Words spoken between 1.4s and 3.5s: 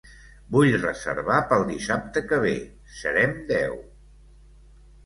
pel dissabte que ve. Serem